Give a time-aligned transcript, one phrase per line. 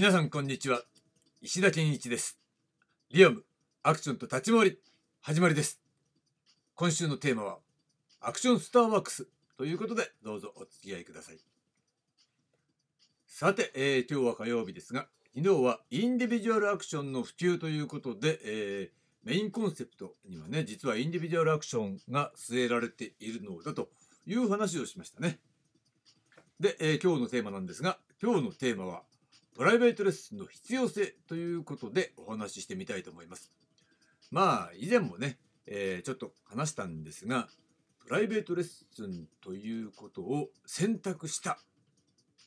[0.00, 0.80] 皆さんこんにちは。
[1.42, 2.38] 石田健一です。
[3.10, 3.44] リアム
[3.82, 4.78] アクションと立ち回り
[5.20, 5.78] 始まりです。
[6.74, 7.58] 今週のテーマは
[8.18, 9.28] アクションスターワークス
[9.58, 11.38] ということでどうぞお付き合いください。
[13.26, 15.06] さて、えー、今日は火曜日ですが
[15.36, 23.90] 昨日はインディビジュアルアクションの普及ということで、えー、メインコンセプトにはね実はインディビジュアルアクションが据えられているのだと
[24.26, 25.40] いう話をしましたね。
[26.58, 29.02] で、えー、今日のテーマなんですが今日のテーマは
[29.60, 33.52] プライベートレッスンの必要性ということでお話ししてみたいと思います。
[34.30, 37.46] まあ以前もね、えー、ちょっと話したんですが
[37.98, 41.58] プライベートレッスンということを選択した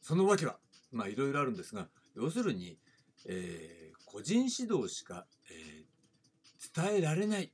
[0.02, 0.57] その訳は
[0.91, 2.80] まあいろいろあるんですが要するに、
[3.27, 7.54] えー、個人指導しか、えー、伝えられない、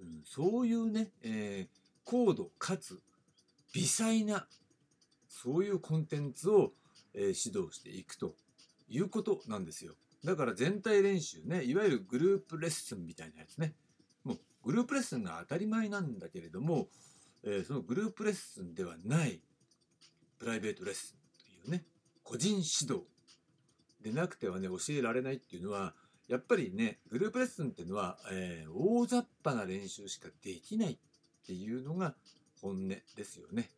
[0.00, 1.68] うん、そういうね、え
[2.02, 3.00] 高度かつ
[3.74, 4.48] 微細な
[5.28, 6.72] そういうコンテンツを、
[7.14, 8.34] え指導していくと
[8.88, 9.94] いうことなんですよ。
[10.24, 13.74] だから全体練習ね、いわゆるグループレッスンみたいなやつね。
[14.24, 16.88] もうグループレッスンが当たり前なんだけれども、
[17.44, 19.40] えー、そのグループレッスンではない
[20.38, 21.84] プライベートレッスンというね、
[22.24, 22.60] 個人指
[22.92, 23.04] 導
[24.02, 25.94] でなくてはね、教えられないっていうのは、
[26.28, 30.98] やっぱりね、グループレッスンっていうのは、えー、大雑把な練習しかできないっ
[31.46, 32.16] ていうのが
[32.60, 33.70] 本音ですよね。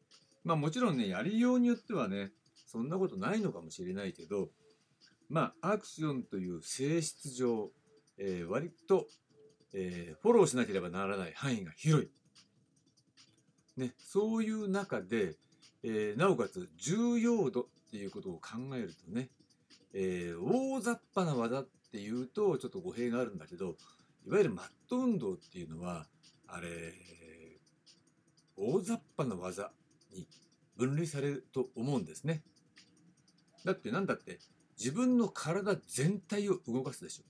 [0.45, 2.33] まあもちろんね、やりようによってはね、
[2.67, 4.49] そんなことないのかもしれないけど、
[5.29, 7.71] まあ、アクションという性質上、
[8.19, 9.07] えー、割と、
[9.75, 12.11] えー、フォローしなければならない範囲が広い。
[13.77, 15.37] ね、そういう中で、
[15.83, 19.31] えー、なおかつ重要度っていうことを考えるとね、
[19.95, 23.77] えー、大雑把な技っていうとちょっと語弊があるんだけど
[24.27, 26.07] いわゆるマット運動っていうのは
[26.47, 26.69] あれ
[28.57, 29.71] 大雑把な技
[30.13, 30.27] に
[30.77, 32.43] 分類されると思うんですね。
[33.65, 34.39] だって何だって
[34.79, 37.25] 自分の体全体を動かすでしょ。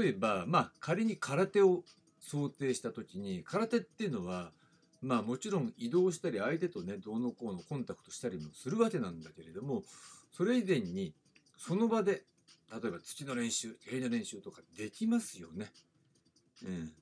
[0.00, 1.82] 例えば、まあ、仮に空手を
[2.20, 4.52] 想定した時に空手っていうのは
[5.00, 9.82] まあもちろん移動したり相手とねどうのこうのコンタクトしたりもするわけなんだけれども
[10.30, 11.12] それ以前に
[11.58, 12.22] その場で
[12.70, 15.70] 例えば土の練習蹴りの練習とかできますよね。
[16.64, 16.92] うん、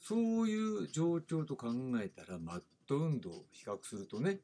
[0.00, 1.68] そういう状況と考
[2.02, 4.38] えたらマット運動を比較するとね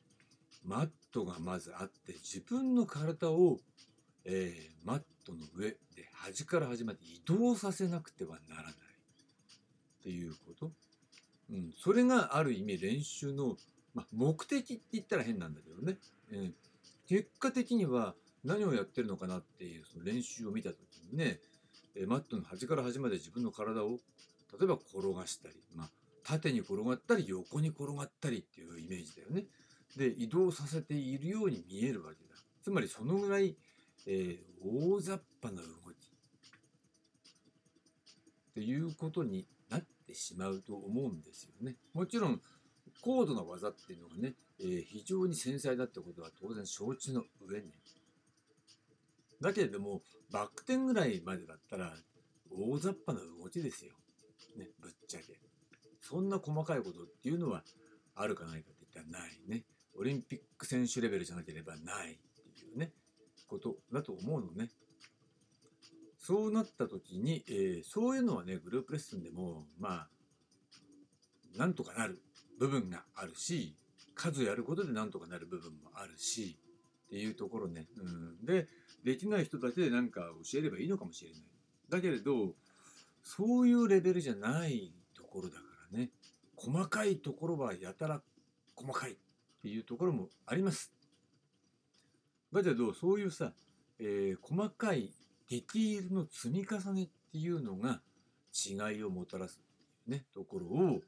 [0.62, 3.58] マットがまずあって自分の体を、
[4.24, 5.76] えー、マットの上で
[6.12, 8.74] 端から端まで移動させなくてはならないっ
[10.02, 10.72] ていうこと、
[11.50, 13.56] うん、それがある意味練習の、
[13.94, 15.98] ま、目的って言ったら変なんだけどね、
[16.32, 16.52] えー、
[17.08, 18.14] 結果的には
[18.44, 20.78] 何をやってるのかなっていうその練習を見た時
[21.12, 21.38] にね、
[21.94, 23.98] え、マットの端から端まで自分の体を
[24.58, 25.88] 例えば転がしたり、ま、
[26.24, 29.44] 縦に転がったり横に転がったりっていうイメージだよね。
[29.98, 32.34] で移動させているように見えるわけだ。
[32.62, 33.56] つまりそのぐらい、
[34.06, 36.04] えー、大雑把な動き。
[38.50, 41.76] っていうことになってしまうと思うんですよね。
[41.92, 42.40] もちろん
[43.00, 47.72] 高度な技っていうのがね、えー、非常に繊細だってことは当然承知の上に。
[49.40, 50.00] だけれども
[50.30, 51.92] バック転ぐらいまでだったら
[52.50, 53.94] 大雑把な動きですよ、
[54.56, 55.38] ね、ぶっちゃけ。
[56.00, 57.64] そんな細かいことっていうのは
[58.14, 59.64] あるかないかって言ったらないね。
[59.96, 62.16] オリンピック選手レベルじゃなければないっ
[62.54, 62.92] ていうね
[63.48, 64.70] ことだと思うのね。
[66.18, 70.08] そうなった時に、えー、そういうのはねグループレッスンでもまあ
[71.58, 72.22] なんとかなる
[72.58, 73.74] 部分があるし
[74.14, 76.56] 数やることでなんとかなる部分もあるし
[77.06, 78.68] っていうところね、うん、で
[79.04, 81.40] できない人だけで何か教えればいいのかもしれない。
[81.90, 82.54] だけれど
[83.22, 85.60] そういうレベルじゃないところだか
[85.92, 86.10] らね。
[86.56, 88.22] 細かいところはやたら
[88.74, 89.16] 細かい。
[89.64, 90.92] っていうところもあります。
[92.52, 93.52] だけどそういうさ、
[93.98, 95.14] えー、細かい
[95.48, 98.02] ディティールの積み重ねっていうのが
[98.54, 99.58] 違いをもたらす、
[100.06, 101.00] ね、ところを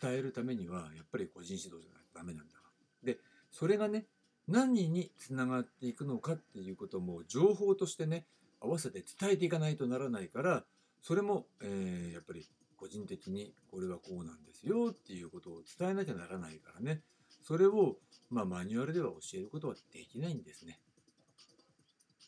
[0.00, 2.70] 伝えるためにはやっぱり個人指導じゃダメなんだわ。
[3.02, 3.18] で
[3.50, 4.06] それがね
[4.46, 8.24] 何につながっていくのかっていうことも情報としてね
[8.60, 10.64] 合わせて伝えていかないとならないから
[11.02, 17.02] それも、えー、やっぱり個人的にこれはこうなんですよっていうことを伝えなきゃならないからね
[17.46, 17.94] それを、
[18.28, 20.80] まあ、マニュアルでは教えることはできないんですね。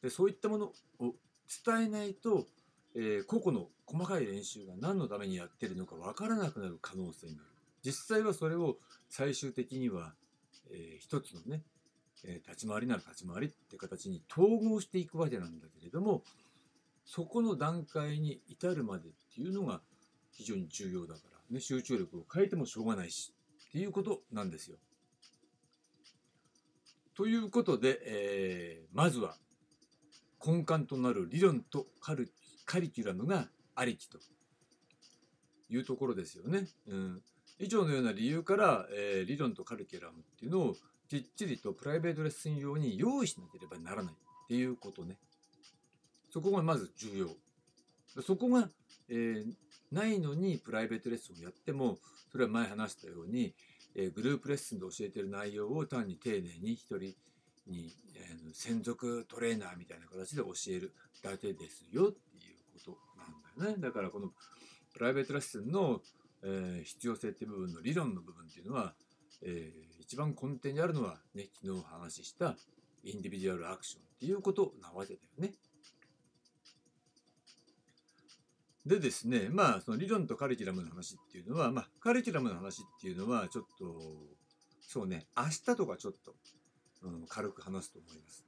[0.01, 0.67] でそういったもの
[1.01, 1.15] を
[1.67, 2.47] 伝えないと、
[2.95, 7.43] えー、個々の細かい練習が何のためにやってるのか分からなくなる可能性がある。
[7.83, 8.77] 実際はそれを
[9.09, 10.15] 最終的には、
[10.71, 11.65] えー、一つのね、
[12.25, 16.23] えー、立ち回りなら立ち回りって形に統合していくわけなんだけれども
[17.05, 19.81] そこの段階に至るまでっていうのが
[20.31, 23.33] 非常に重要だから、ね、集中力を変えてもしょうがないし
[23.69, 24.77] っていうことなんですよ。
[27.19, 29.35] ということで、えー、まずは
[30.47, 32.31] 根幹となる理論とカル
[32.65, 34.19] カリキュラムがありきと
[35.69, 36.69] いうところですよね。
[36.87, 37.21] うん、
[37.59, 40.77] 以上のような理由から、えー、理論とカリキュラムっていうのを
[41.09, 44.17] きっちりとプライベートレッスン用に用意しなければならないっ
[44.47, 45.17] ていうことね。
[46.33, 48.23] そこがまず重要。
[48.23, 48.71] そこが、
[49.09, 49.55] えー、
[49.91, 51.99] ないのにプライベートレッスンをやっても
[52.31, 53.57] それは前話したように、
[54.01, 56.99] え、グループレッスンで教えてる内容を単に丁寧に一人
[57.67, 63.83] に、えー、専属トレーナーみたいな形で教えるだけですよっていうことなんだよね。
[63.83, 64.29] だからこの
[64.93, 66.01] プライベートレッスンの、
[66.45, 68.95] えー、必要性っていう部分の理論の部分っていうのは、
[69.43, 72.57] えー、一番根底にあるのはね昨日お話しした
[73.03, 75.55] インディビジュアルアクションっていうことなわけだよね。
[78.89, 83.85] でですね、まあ、その理論とカリキュラムの話っていうのは、まあ、カリキュラムの話っていうのは、ちょっと、
[84.81, 86.35] そうね、明日とかちょっと、
[87.03, 88.45] うん、軽く話すと思います。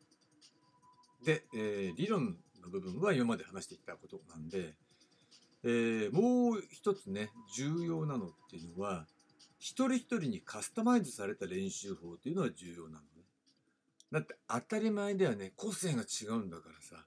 [1.25, 4.75] で、えー、理論の部分は今まで話してきたことなんで、
[5.63, 9.07] えー、もう一つね、重要なのっていうのは、
[9.59, 13.25] 一人一人にカスタマイズされた練習法っていうのは重要なのね。
[14.11, 17.05] だって当たり前ではね、個性が違うんだからさ、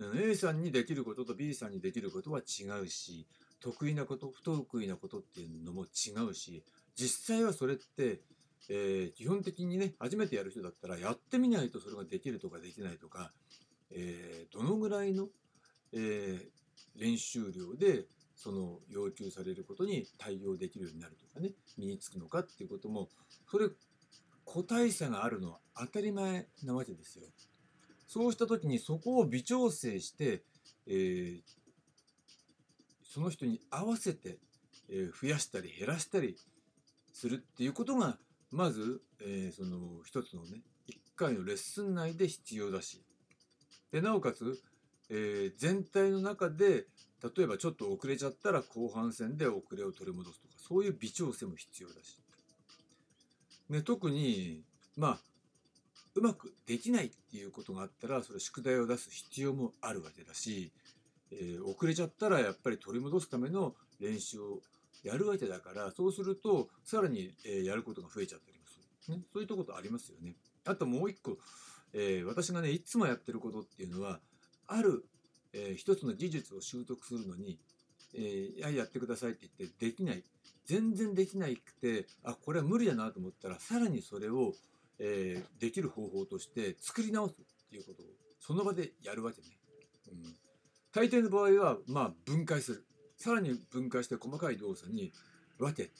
[0.00, 3.26] A さんにできることと B さんにできることは違うし
[3.60, 6.62] 得意なこと不得意なことっていうのも違うし
[6.94, 8.20] 実際はそれって、
[8.68, 13.32] えー、基本的にね初めてやる人だったらやってみないとそれができるとかできないとか、
[13.90, 15.28] えー、どのぐらいの、
[15.92, 18.04] えー、練習量で
[18.36, 23.08] その要求されることに対応できるようになるとかね身につくのかっていうことも
[23.50, 23.66] それ
[24.44, 27.26] 個体差があるのは当たり前なわけですよ。
[28.08, 30.42] そうした時にそこを微調整して、
[30.86, 31.40] えー、
[33.04, 34.38] その人に合わせて、
[34.88, 36.36] えー、増やしたり減らしたり
[37.12, 38.16] するっていうことが
[38.50, 43.02] まず、えー、その一つのね一回のレッスン内で必要だし。
[43.92, 44.58] でなおかつ、
[45.10, 46.86] えー、全体の中で
[47.36, 52.18] 例えばちょっと遅れちゃったら後半戦で遅れを取り戻すとかそういう微調整も必要だし、
[53.70, 54.62] ね、特に
[54.96, 55.18] まあ
[56.18, 60.72] うまくできないっていうことがあったらそれ宿題を出す必要もあるわけだし、
[61.30, 64.58] えー、遅れちゃったらやっぱり取り戻すための練習を
[65.04, 70.34] やるわけだからそうするとさらに、えー、やることが増えちゃったりもする、ね、そういうとことありますよね。
[70.64, 71.38] あともう一個、
[71.94, 74.18] えー、私がねいつもやってることっていうのは
[74.66, 75.04] ある、
[75.52, 77.58] えー、一つの技術を習得するのに、
[78.14, 80.24] えー、ややってくださいって言ってできない
[80.66, 84.52] 全然できないくてあこれは無理だなと思ったらさらにそれを
[84.98, 88.06] えー、できる方法として作り直すっていうことを
[88.40, 89.48] その場でやるわけね。
[90.10, 90.34] うん、
[90.92, 92.84] 大抵の場合はまあ分解する。
[93.16, 95.12] さらに分解して細かい動作に
[95.58, 95.90] 分けて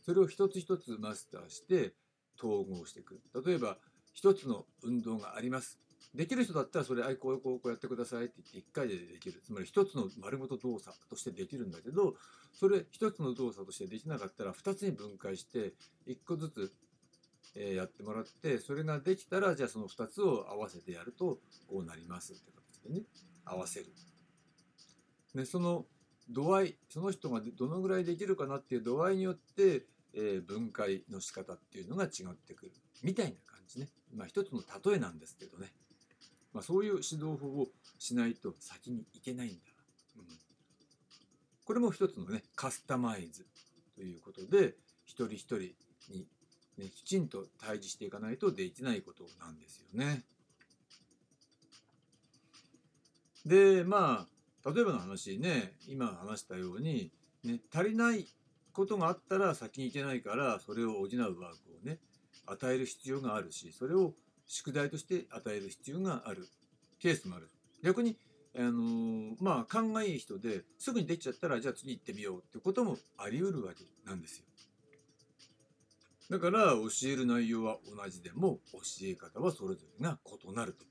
[0.00, 1.94] それを一つ一つマスターして
[2.38, 3.20] 統合していく。
[3.44, 3.76] 例えば
[4.12, 5.78] 一つの運動があります。
[6.14, 9.40] できる人だったらそれあいこうこうこうやってくださいって言って1回でできる。
[9.44, 12.14] つまり一つの丸ごと動作としてできるんだけど
[12.52, 15.74] それ一つの動作としてできなかったら2つに分解して
[16.08, 16.72] 1個ずつ
[17.56, 21.38] えやってもらってそれができたらじゃあその2つを合わせてやると
[21.68, 23.04] こうなりますって形でね
[23.44, 23.86] 合わせる。
[25.34, 25.86] でその
[26.28, 32.72] 度合いその人がどのぐらいできるかなっていう度合いによって、え、分解の仕方っていうのが違ってくる
[33.02, 33.88] みたいな感じね。
[34.14, 35.72] まあ一つの例えなんですけどね。
[36.52, 39.56] まあ、そういう指導法をしないと先にいけないんだ。
[40.16, 40.24] うん、
[41.64, 43.46] これも一つのねカスタマイズ
[43.94, 44.74] ということで
[45.04, 45.58] 一人一人
[46.08, 46.26] に
[46.80, 50.24] ね、きちんと対峙していかないとできないことなんですよね。
[53.46, 54.26] でま
[54.64, 57.10] あ例えばの話ね今話したように、
[57.44, 58.26] ね、足りない
[58.72, 61.16] ことがあったら先に行けないからそれを補うワーク
[61.82, 61.98] をね
[62.46, 64.12] 与える必要があるしそれを
[64.46, 66.48] 宿題として与える必要がある
[66.98, 67.50] ケースもある
[67.82, 68.16] 逆に
[68.58, 74.44] あの、まあ勘がいい人ですぐにできちゃったらじゃあ次行ってみようってこともあり得るわけなんですよ。
[76.30, 80.84] だから教える内容は同じでも教え方はそれぞれが異なると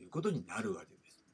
[0.00, 1.24] いうことになるわけです。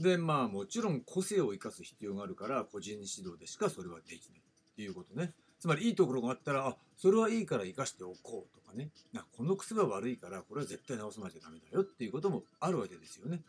[0.00, 5.32] でまあもちろん個性を生かす必要があるから個人指導でしかそれはできないっていうことね。
[5.58, 13.40] つまりいいところがあったらあそれはいいから生かしておこうとかねなこの癖が悪いからこれは絶対直さなきゃダメだよっていうこともあるわけですよね。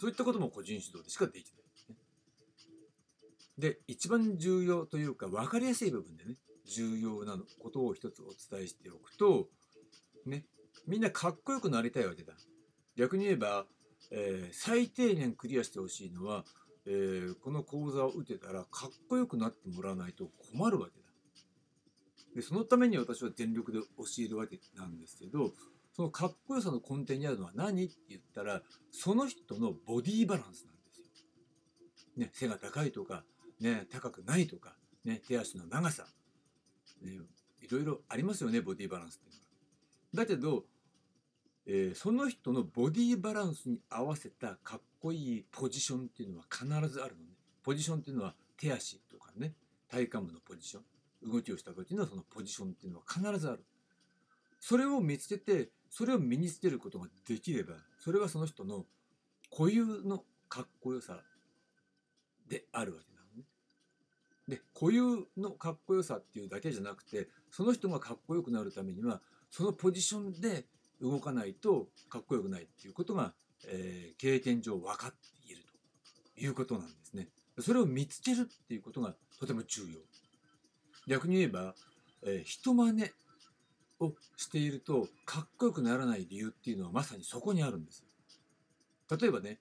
[0.00, 1.96] そういったことも個人指導でしかできない、
[3.56, 6.34] で一番重要というか分かりやすい部分でね
[6.66, 9.48] 重要なことを一つお伝えしておくと、
[10.26, 10.44] ね、
[10.86, 12.34] みんなかっこよくなりたいわけだ。
[12.96, 13.66] 逆に言えば、
[14.10, 16.44] えー、最低限クリアしてほしいのは、
[16.86, 21.06] えー、この講座を受けたらかっこよくなってもらわないと困るわけだ。
[22.34, 23.86] でそのために私は全力で教
[24.18, 25.52] えるわけなんですけど
[25.94, 31.06] そのかっこよさの根底にあるのは何って言ったらその人のボディバランスなんですよ。
[32.18, 33.24] ね、背が高いとか、
[33.60, 36.06] ね、高くないとか、ね、手足の長さ、
[37.02, 37.18] ね、
[37.62, 39.46] いろいろありますよねボディバランスっていうのは。
[40.14, 40.64] だけど、
[41.66, 47.30] えー、その人のボディバランスに合わせたかっこいいポジションっていうのは必ずあるのね。
[47.62, 49.54] ポジションっていうのは手足とかね
[49.90, 53.64] 体幹部のポジション動きをした時のそのポジションっていうのは必ずある。
[54.60, 58.86] それを見つけてそれを身につけることができればそれはその人の
[59.50, 61.20] 固有のかっこよさ
[62.48, 63.15] であるわけなのね。
[64.48, 70.66] で固有のかっこよさっていうだけじゃなくてその人がかっこよくなるためにはそのポジションで
[71.00, 73.34] 動かないとかっこよくないっていうことが、
[73.66, 75.16] えー、経験上分かって
[75.52, 75.62] いる
[76.34, 77.28] ということなんですね。
[77.58, 79.98] それを見つけるっていうことがとても重要。
[81.06, 81.74] 逆に言えば、
[82.22, 83.10] えー、人真似
[84.00, 88.04] をしているとかっこよくならない理由っていうのはまさにそこにあるんです
[89.20, 89.58] 例えばね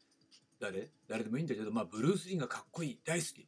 [0.60, 0.90] 誰？
[1.08, 3.48] 誰でもいいんだけど、まあ、ブルース・リーがかっこいい大好き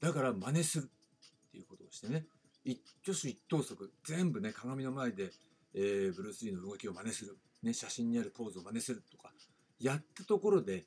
[0.00, 2.26] だから真似するっていうことをしてね。
[2.64, 5.30] 一挙手一投足全部ね鏡の前で、
[5.74, 9.30] えー、ブルース・リーの動きを真似する、ね、写真にあるポーズを真似するとか
[9.78, 10.84] やったところで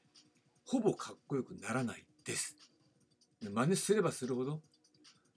[0.68, 2.58] ほぼかっこよくならないです。
[3.42, 4.62] 真似すればするほど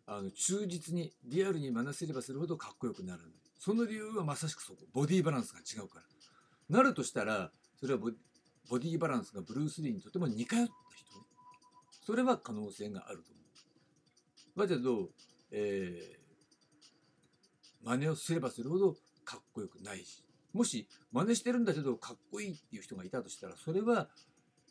[0.06, 3.22] あの忠実にリアルに真似すればするほどかっこよくなる
[3.58, 4.80] その理由はまさしくそこ。
[4.92, 6.04] ボディバランスが違うから。
[6.68, 10.72] なるとしたらそれはボディバランスがブルース・リーにとても似通った人
[12.04, 13.41] それは可能性があると思う。
[14.56, 15.08] だけど、
[15.50, 18.94] えー、真似をすればするほど
[19.24, 24.08] かっこよくないしもし真似してるんだけどかっこいいっていう人がいたとしたらそれは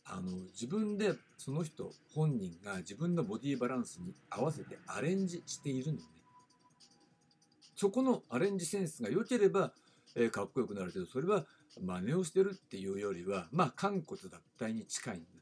[0.05, 6.05] あの自分でその人本人が自分のボディバランスに合わせてアレンジしているのね。
[7.75, 9.73] そこのアレンジセンスが良ければ、
[10.15, 11.45] えー、かっこよくなるけどそれは
[11.79, 15.40] 真似をしてるっていうよりはまあ肝骨脱退に近いんだ。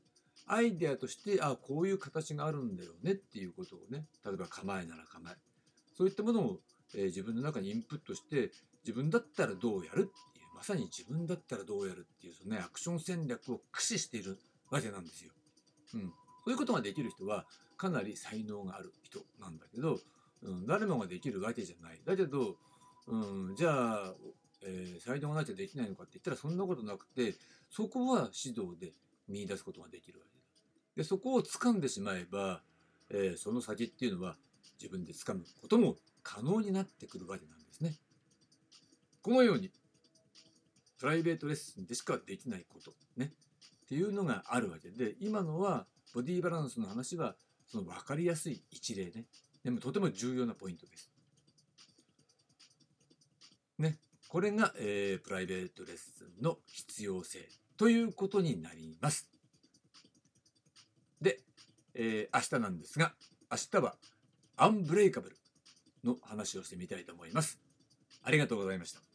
[0.52, 5.36] アイデアとしてあこういう形があるんだよねっていうことをね例えば構えなら構え
[5.96, 6.60] そういったものを、
[6.96, 8.52] えー、自分の中にインプットして
[8.84, 14.40] 自分だったらどうやるっていうまさに自分だったらどうやるっていうそのねアクション戦略を駆使している
[14.72, 15.32] わけなんですよ。
[15.94, 16.08] うん、そ
[16.48, 17.46] ういうことができる人は
[17.78, 20.00] かなり才能がある人なんだけど、
[20.42, 22.02] うん、誰もができるわけじゃない。
[22.06, 22.56] だけど、
[23.08, 23.16] う
[23.52, 24.14] ん、じゃあ、
[24.66, 27.36] えー、才能がなきゃできないのかって言ったらそんなことなくて
[27.70, 28.94] そこは指導で
[29.28, 30.39] 見出すことができるわけ
[31.00, 32.62] でそこを掴んでしまえば、
[33.10, 34.36] えー、その先っていうのは
[34.82, 37.96] 自分で掴むことも可能になってくるわけなんですね。
[39.22, 39.72] このように
[41.00, 43.32] プライベートレッスンでしかできないことね
[43.86, 49.24] っていうのがあるわけで今のはボディバランスの話はその分かりやすい一例ね
[49.64, 51.10] でもとても重要なポイントです。
[53.78, 59.30] ね、これが、えー、プライベートレッスンの必要性ということになります。
[62.02, 63.14] えー、明日なんですが
[63.52, 63.96] 明日は
[64.56, 65.36] アンブレイカブル
[66.06, 67.60] の話をしてみたいと思います。
[68.24, 69.09] ありがとうございました。